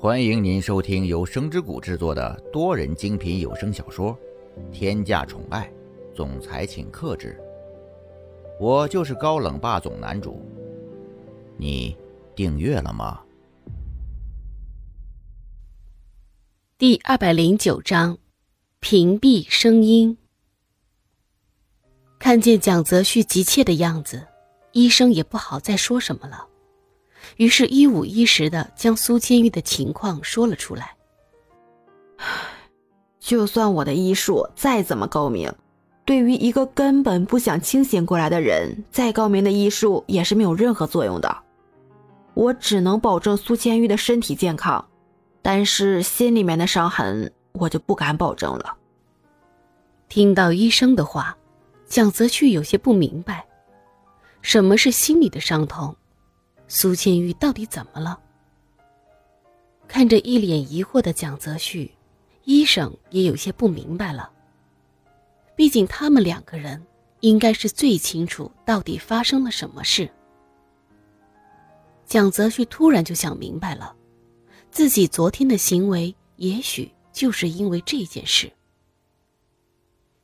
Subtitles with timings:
[0.00, 4.16] 欢迎您收听由声之谷制作的多人精品有声小说
[4.70, 5.68] 《天价宠爱
[6.14, 7.36] 总裁请克制》，
[8.64, 10.40] 我就是高冷霸总男主。
[11.56, 11.96] 你
[12.36, 13.20] 订阅了吗？
[16.78, 18.18] 第二百零九章，
[18.78, 20.16] 屏蔽声音。
[22.20, 24.28] 看见蒋泽旭急切的样子，
[24.70, 26.46] 医生也不好再说什么了。
[27.36, 30.94] 于是，一五一十的将苏千玉的情况说了出来。
[33.20, 35.52] 就算我的医术再怎么高明，
[36.04, 41.42] 对于一个根本不想清醒过来的人，再高明的医术也是没有任何作用的。
[42.34, 44.88] 我只能保证苏千玉的身体健康，
[45.42, 48.76] 但是心里面的伤痕，我就不敢保证了。
[50.08, 51.36] 听到医生的话，
[51.86, 53.46] 蒋泽旭有些不明白，
[54.40, 55.94] 什么是心理的伤痛。
[56.68, 58.20] 苏千玉到底怎么了？
[59.88, 61.90] 看着一脸疑惑的蒋泽旭，
[62.44, 64.30] 医生也有些不明白了。
[65.56, 66.86] 毕竟他们两个人
[67.20, 70.08] 应该是最清楚到底发生了什么事。
[72.04, 73.96] 蒋泽旭突然就想明白了，
[74.70, 78.52] 自己昨天的行为也许就是因为这件事。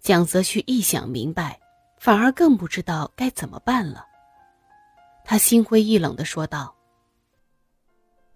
[0.01, 1.59] 蒋泽旭一想明白，
[1.99, 4.07] 反而更不知道该怎么办了。
[5.25, 6.77] 他心灰意冷的说道：“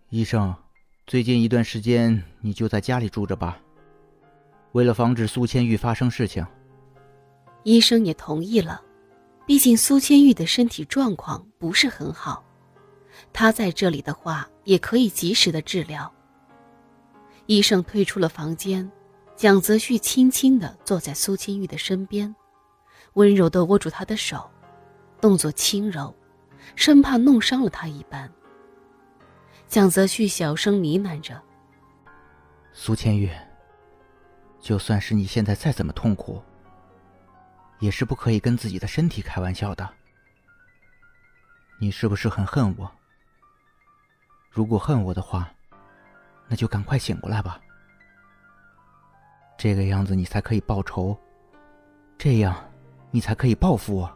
[0.08, 0.54] 医生，
[1.06, 3.58] 最近一段时间你就在家里住着吧，
[4.72, 6.44] 为了防止苏千玉发生事情。”
[7.62, 8.80] 医生也同意了，
[9.46, 12.42] 毕竟苏千玉的身体状况不是很好，
[13.34, 16.10] 他在这里的话也可以及时的治疗。
[17.44, 18.90] 医生退出了房间，
[19.36, 22.34] 蒋泽旭轻轻的坐在苏千玉的身边，
[23.12, 24.50] 温柔的握住她的手，
[25.20, 26.14] 动作轻柔。
[26.74, 28.30] 生怕弄伤了他一般，
[29.66, 31.40] 蒋泽旭小声呢喃着
[32.72, 33.30] ：“苏千玉，
[34.60, 36.42] 就算是你现在再怎么痛苦，
[37.78, 39.88] 也是不可以跟自己的身体开玩笑的。
[41.80, 42.90] 你是不是很恨我？
[44.50, 45.50] 如果恨我的话，
[46.48, 47.60] 那就赶快醒过来吧。
[49.56, 51.16] 这个样子你才可以报仇，
[52.16, 52.56] 这样
[53.10, 54.12] 你才可以报复我。”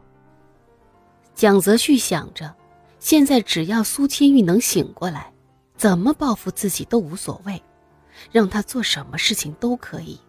[1.34, 2.54] 蒋泽旭想着，
[2.98, 5.32] 现在只要苏千玉能醒过来，
[5.76, 7.60] 怎么报复自己都无所谓，
[8.30, 10.20] 让他做什么事情都可以。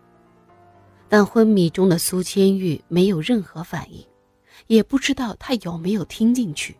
[1.10, 4.04] 但昏迷中的苏千玉没有任何反应，
[4.68, 6.76] 也不知道他有没有听进去。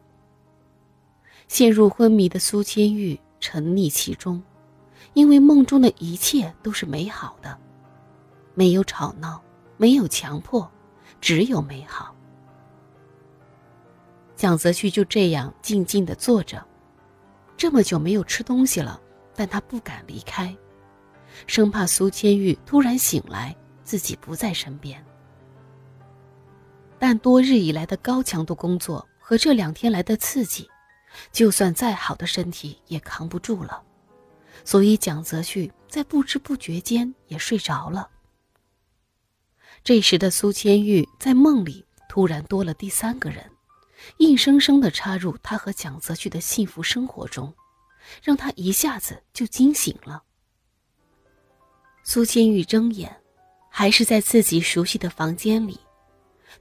[1.48, 4.42] 陷入昏迷的苏千玉沉溺其中，
[5.14, 7.56] 因为梦中的一切都是美好的，
[8.56, 9.40] 没有吵闹，
[9.78, 10.68] 没有强迫，
[11.22, 12.13] 只有美好。
[14.44, 16.62] 蒋泽旭就这样静静地坐着，
[17.56, 19.00] 这么久没有吃东西了，
[19.34, 20.54] 但他不敢离开，
[21.48, 23.56] 生怕苏千玉突然醒来，
[23.86, 25.02] 自己不在身边。
[27.00, 30.70] 但多日以来的高强度工作和这两天来的刺激，
[31.32, 33.82] 就算再好的身体也扛不住了，
[34.66, 38.10] 所以蒋泽旭在不知不觉间也睡着了。
[39.86, 43.50] 这时的苏千玉在梦里突然多了第三个人。
[44.18, 47.54] 硬生生的插入他和蒋泽旭的幸福生活中，
[48.22, 50.24] 让他一下子就惊醒了。
[52.04, 53.16] 苏千玉睁眼，
[53.70, 55.80] 还是在自己熟悉的房间里，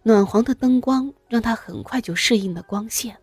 [0.02, 3.16] 暖黄的灯光让他很快就适应了光线。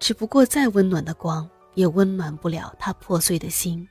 [0.00, 3.88] 只不过再温暖的光也温暖不了他破碎的心。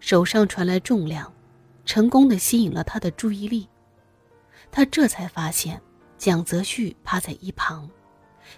[0.00, 1.32] 手上传来重量，
[1.84, 3.68] 成功的吸引了他的注意力，
[4.72, 5.80] 他这才发现。
[6.22, 7.90] 蒋泽旭趴在一旁，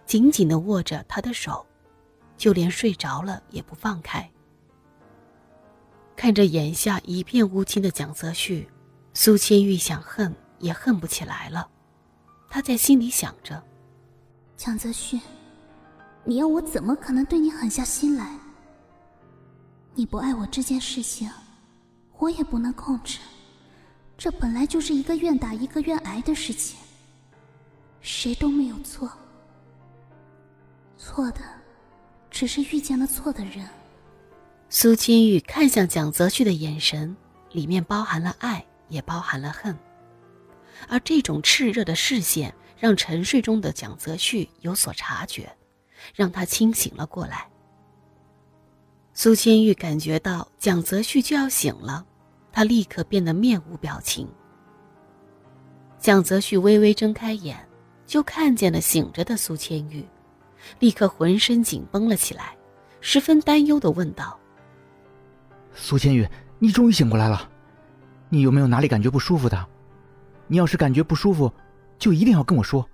[0.04, 1.64] 紧紧地握着他的手，
[2.36, 4.30] 就连睡着了也不放开。
[6.14, 8.68] 看着眼下一片乌青的蒋泽旭，
[9.14, 11.66] 苏千玉想恨也恨不起来了。
[12.50, 13.64] 他在心里想着
[14.58, 15.18] ：“蒋泽旭，
[16.22, 18.38] 你要我怎么可能对你狠下心来？
[19.94, 21.30] 你不爱我这件事情，
[22.18, 23.20] 我也不能控制。
[24.18, 26.78] 这本来就是一个愿打一个愿挨的事情。”
[28.04, 29.10] 谁都没有错，
[30.98, 31.40] 错的
[32.30, 33.66] 只是遇见了错的人。
[34.68, 37.16] 苏千玉看向蒋泽旭的眼神，
[37.52, 39.74] 里面包含了爱，也包含了恨。
[40.86, 45.50] 而这种炽热的视线，让沉睡中的蒋泽旭有所察觉，
[46.14, 47.48] 让他清醒了过来。
[49.14, 52.04] 苏千玉感觉到蒋泽旭就要醒了，
[52.52, 54.28] 他立刻变得面无表情。
[55.98, 57.63] 蒋泽旭微微睁开眼。
[58.06, 60.06] 就看见了醒着的苏千玉，
[60.78, 62.56] 立刻浑身紧绷了起来，
[63.00, 64.38] 十分担忧的问道
[65.74, 66.28] ：“苏千玉，
[66.58, 67.50] 你终于醒过来了。
[68.28, 69.66] 你有没有哪里感觉不舒服的？
[70.46, 71.52] 你要是感觉不舒服，
[71.98, 72.88] 就一定要跟我说。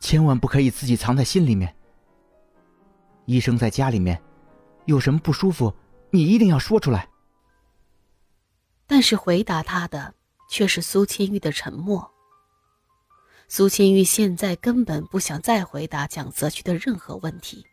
[0.00, 1.74] 千万不可以自己藏在心里面。
[3.26, 4.20] 医生在家里面，
[4.86, 5.72] 有什么不舒服，
[6.10, 7.08] 你一定要说出来。
[8.86, 10.12] 但是回答他的
[10.50, 12.11] 却是苏千玉的沉默。
[13.48, 17.66] 苏千玉现在根本不想再回答蒋泽旭的任何问题，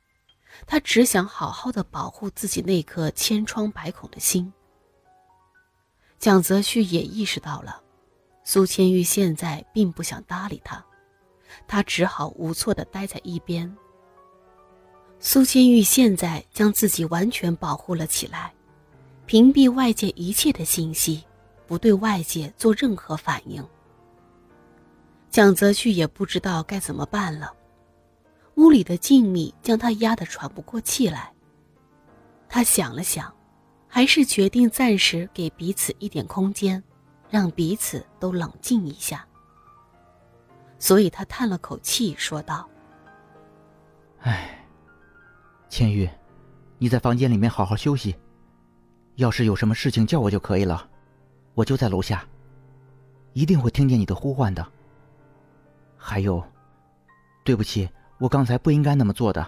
[0.68, 4.52] 他只想好好的保护自己那颗千疮百孔的心。
[6.18, 7.82] 蒋泽旭也意识到了，
[8.44, 10.84] 苏千玉现在并不想搭理他，
[11.66, 13.74] 他只好无措的待在一边。
[15.22, 18.54] 苏千玉现在将自己完全保护了起来，
[19.26, 21.24] 屏蔽外界一切的信息，
[21.68, 23.66] 不对外界做任何反应。
[25.30, 27.54] 蒋泽旭也不知道该怎么办了，
[28.56, 31.32] 屋里的静谧将他压得喘不过气来。
[32.48, 33.34] 他想了想。
[33.92, 36.82] 还是决定暂时给彼此一点空间，
[37.28, 39.28] 让彼此都冷静一下。
[40.78, 42.70] 所以他叹了口气，说道
[44.22, 44.64] ：“唉，
[45.70, 46.08] 千玉，
[46.78, 48.16] 你在房间里面好好休息。
[49.16, 50.88] 要是有什么事情叫我就可以了，
[51.56, 52.24] 我就在楼下，
[53.34, 54.72] 一定会听见你的呼唤的。
[56.00, 56.42] 还有，
[57.44, 57.88] 对不起，
[58.18, 59.46] 我刚才不应该那么做的。”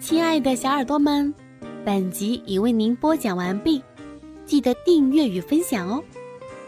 [0.00, 1.32] 亲爱的小耳朵们。
[1.82, 3.82] 本集已为您播讲完毕，
[4.44, 6.04] 记得订阅与分享哦，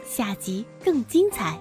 [0.02, 1.60] 下集更精彩。